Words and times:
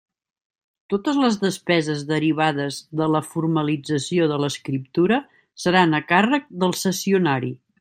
Totes 0.93 1.19
les 1.23 1.35
despeses 1.43 2.01
derivades 2.11 2.79
de 3.01 3.11
la 3.17 3.21
formalització 3.33 4.31
de 4.33 4.41
l'escriptura 4.45 5.21
seran 5.67 5.95
a 5.99 6.01
càrrec 6.15 6.51
del 6.65 6.75
cessionari. 6.87 7.57